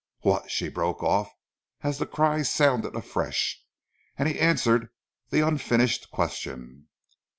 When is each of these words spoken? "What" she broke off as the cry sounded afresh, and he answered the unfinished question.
"What" 0.21 0.49
she 0.49 0.67
broke 0.67 1.03
off 1.03 1.31
as 1.83 1.99
the 1.99 2.07
cry 2.07 2.41
sounded 2.41 2.95
afresh, 2.95 3.63
and 4.17 4.27
he 4.27 4.39
answered 4.39 4.89
the 5.29 5.41
unfinished 5.47 6.09
question. 6.09 6.87